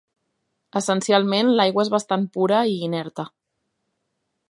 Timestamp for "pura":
2.39-2.65